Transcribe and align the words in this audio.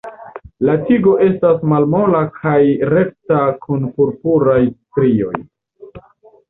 La 0.69 0.73
tigo 0.87 1.13
estas 1.25 1.59
malmola 1.73 2.23
kaj 2.39 2.57
rekta 2.95 3.43
kun 3.67 3.87
purpuraj 4.01 4.61
strioj. 4.75 5.37